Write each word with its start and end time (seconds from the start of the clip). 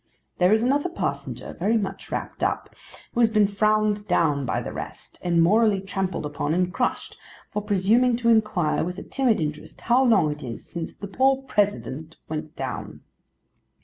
There 0.39 0.51
is 0.51 0.63
another 0.63 0.89
passenger 0.89 1.53
very 1.53 1.77
much 1.77 2.11
wrapped 2.11 2.41
up, 2.41 2.75
who 3.13 3.19
has 3.19 3.29
been 3.29 3.45
frowned 3.45 4.07
down 4.07 4.47
by 4.47 4.59
the 4.59 4.73
rest, 4.73 5.19
and 5.21 5.43
morally 5.43 5.79
trampled 5.79 6.25
upon 6.25 6.55
and 6.55 6.73
crushed, 6.73 7.15
for 7.51 7.61
presuming 7.61 8.15
to 8.17 8.29
inquire 8.29 8.83
with 8.83 8.97
a 8.97 9.03
timid 9.03 9.39
interest 9.39 9.81
how 9.81 10.03
long 10.03 10.31
it 10.31 10.41
is 10.41 10.65
since 10.67 10.95
the 10.95 11.07
poor 11.07 11.43
President 11.43 12.15
went 12.27 12.55
down. 12.55 13.01